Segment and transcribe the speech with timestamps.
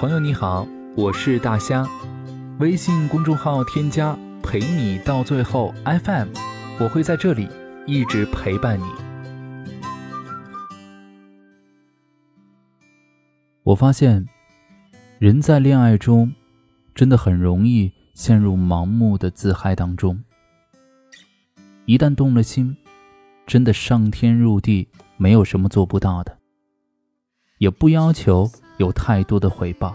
[0.00, 1.86] 朋友你好，我是大虾，
[2.58, 6.28] 微信公众号添加陪你到最后 FM，
[6.80, 7.46] 我会在这里
[7.86, 8.84] 一直陪伴你。
[13.62, 14.26] 我发现，
[15.18, 16.32] 人在恋爱中，
[16.94, 20.18] 真的很容易陷入盲目的自嗨当中。
[21.84, 22.74] 一旦动了心，
[23.46, 24.88] 真的上天入地，
[25.18, 26.38] 没有什么做不到的，
[27.60, 29.94] 也不要求有太多的回报，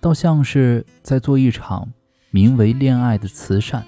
[0.00, 1.92] 倒像是在做一场
[2.30, 3.84] 名为恋爱的慈善，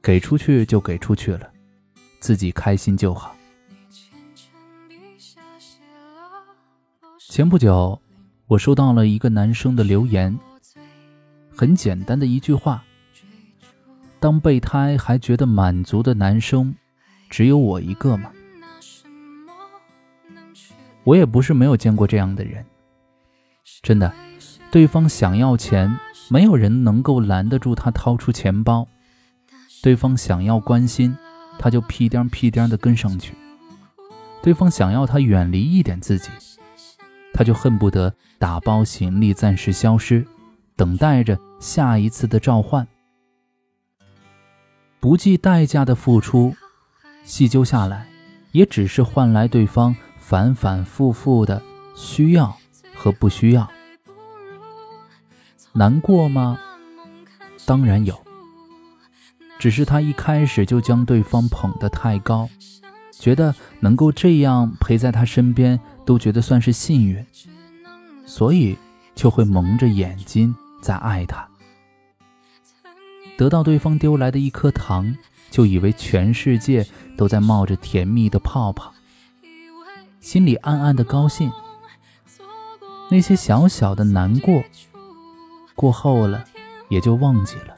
[0.00, 1.50] 给出去就给出去了，
[2.20, 3.34] 自己开心就好。
[7.28, 8.00] 前不久，
[8.46, 10.38] 我收到了一个男生的留言，
[11.52, 12.84] 很简单的一句话。
[14.20, 16.72] 当备胎还觉得满足的男生，
[17.28, 18.30] 只有我一个吗？
[21.04, 22.64] 我也不是没有见过这样的人。
[23.82, 24.12] 真的，
[24.70, 28.86] 对方想要钱，没有人能够拦得住他掏出钱包；
[29.82, 31.16] 对方想要关心，
[31.58, 33.32] 他就屁颠屁颠的跟上去；
[34.42, 36.30] 对方想要他远离一点自己，
[37.32, 40.26] 他就恨不得打包行李暂时消失，
[40.76, 42.86] 等待着下一次的召唤。
[45.00, 46.54] 不计代价的付出，
[47.24, 48.06] 细究下来，
[48.52, 49.94] 也只是换来对方
[50.26, 51.60] 反反复复的
[51.94, 52.56] 需要
[52.94, 53.70] 和不需要。
[55.74, 56.58] 难过吗？
[57.66, 58.18] 当然有。
[59.58, 62.48] 只是他一开始就将对方捧得太高，
[63.12, 67.24] 觉得能够这样陪在他身边，都觉得算是幸运，
[68.24, 68.78] 所以
[69.14, 71.46] 就会蒙着眼睛在爱他。
[73.36, 75.14] 得到对方丢来的一颗糖，
[75.50, 78.92] 就以为全世界都在冒着甜蜜的泡泡，
[80.24, 81.52] 心里暗暗的高兴。
[83.10, 84.64] 那些小小的难过，
[85.74, 86.42] 过后了
[86.88, 87.76] 也就忘记了，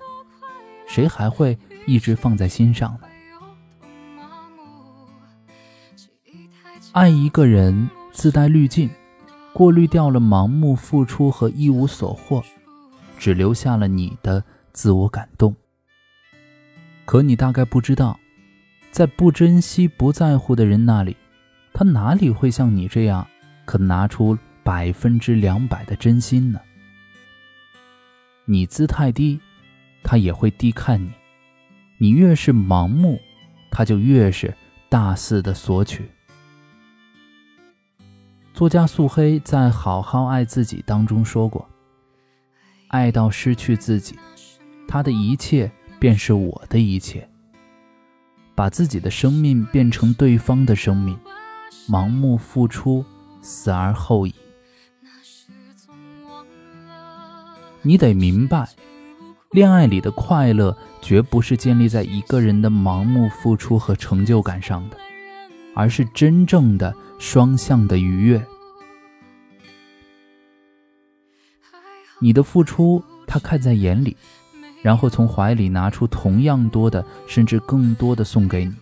[0.86, 3.08] 谁还会一直放在心上呢？
[6.92, 8.89] 爱一个人自带滤镜，
[9.52, 12.45] 过滤掉了盲目付出和一无所获，
[13.18, 14.45] 只留下了你的。
[14.73, 15.57] 自我感动，
[17.07, 18.20] 可你大概不知道，
[18.90, 21.17] 在不珍惜、不在乎的人那里，
[21.79, 23.29] 他哪里会像你这样，
[23.67, 26.59] 可拿出百分之两百的真心呢？
[28.47, 29.39] 你姿态低，
[30.03, 31.11] 他也会低看你；
[31.98, 33.20] 你越是盲目，
[33.70, 34.57] 他就越是
[34.89, 36.11] 大肆的索取。
[38.55, 41.69] 作家素黑在《好好爱自己》当中说过
[42.89, 44.19] ：“爱到失去自己。”
[44.89, 47.29] 他的一切便是我的一切，
[48.55, 51.14] 把自己的生命变成对方的生命，
[51.89, 53.05] 盲目付出，
[53.41, 54.35] 死而后已。
[57.83, 58.69] 你得明白，
[59.52, 64.96] 恋爱里的快乐绝不是建立在一个人的盲目付出和成就感上的，
[65.75, 68.45] 而是真正的双向的愉悦。
[72.19, 74.17] 你的付出，他看在眼里。
[74.83, 78.73] 然后从怀里拿出同样多的，甚至更多的送给你。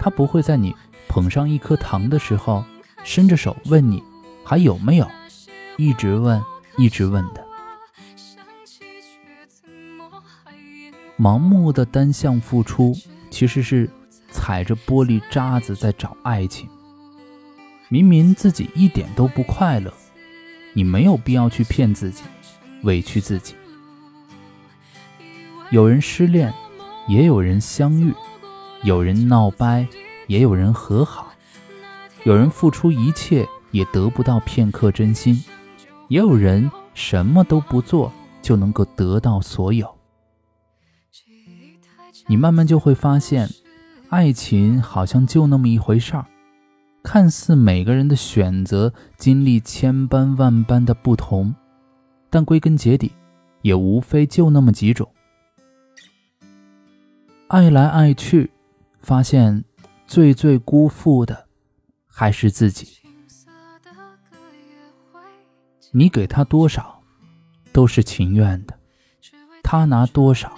[0.00, 0.74] 他不会在你
[1.10, 2.64] 捧上一颗糖的时候，
[3.02, 4.00] 伸着手问你
[4.44, 5.10] 还有没有，
[5.76, 6.40] 一直问，
[6.78, 7.44] 一直问的。
[11.18, 12.96] 盲目的单向付出，
[13.28, 13.90] 其实是
[14.30, 16.68] 踩着玻璃渣子在找爱情。
[17.88, 19.92] 明明自己一点都不快乐，
[20.74, 22.22] 你没有必要去骗自己，
[22.84, 23.56] 委屈自己。
[25.70, 26.54] 有人失恋，
[27.08, 28.12] 也有人相遇；
[28.84, 29.88] 有人闹掰，
[30.30, 31.26] 也有人和好；
[32.22, 35.34] 有人付出一切，也得不到片刻真心；
[36.06, 39.92] 也有人什么都不做，就能够得到所有。
[42.28, 43.48] 你慢慢就会发现，
[44.08, 46.24] 爱情好像就那么一回事儿。
[47.02, 51.52] 看似每个人的选择经历千般万般的不同，
[52.30, 53.10] 但归根结底，
[53.62, 55.10] 也无非就那么几种。
[57.48, 58.52] 爱来爱去，
[59.00, 59.64] 发现
[60.10, 61.46] 最最辜负的
[62.08, 62.98] 还是自己。
[65.92, 67.00] 你给他多少，
[67.70, 68.74] 都是情愿的；
[69.62, 70.52] 他拿多少，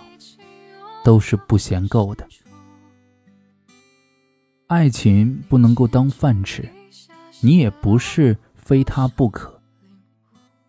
[1.04, 2.26] 都是不嫌够的。
[4.68, 6.66] 爱情不能够当饭吃，
[7.42, 9.60] 你也不是非他不可。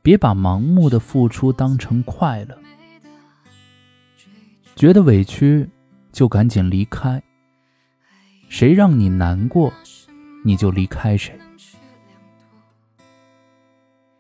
[0.02, 2.60] 别把盲目的付出当成快乐，
[4.76, 5.70] 觉得委屈。
[6.12, 7.24] 就赶紧离开。
[8.54, 9.74] 谁让你难过，
[10.46, 11.36] 你就离开谁。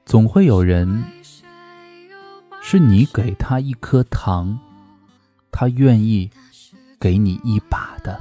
[0.07, 1.03] 总会有人，
[2.59, 4.57] 是你给他一颗糖，
[5.51, 6.31] 他愿意
[6.99, 8.19] 给你一把的。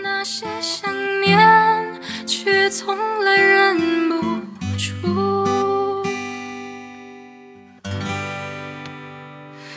[0.00, 1.36] 那些想念，
[2.28, 4.22] 却从来忍不
[4.78, 6.04] 住。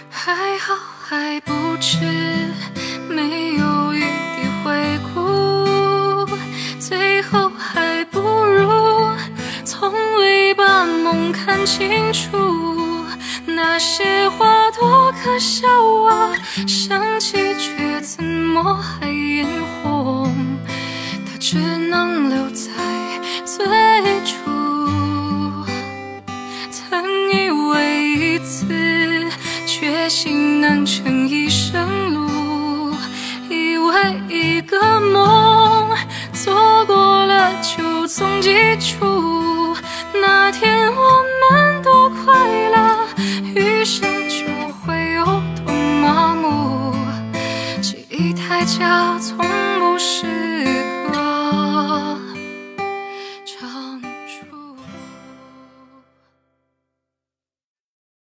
[0.08, 0.76] 还好
[1.10, 1.98] 还不知，
[3.08, 6.28] 没有余地回顾。
[6.82, 9.08] 最后还不如
[9.64, 13.06] 从未把梦看清楚。
[13.46, 15.66] 那些话多可笑
[16.10, 16.34] 啊，
[16.68, 19.48] 想起却怎么还眼
[19.82, 20.30] 红？
[21.26, 22.17] 它只能
[48.68, 49.38] 家从
[49.80, 50.37] 不是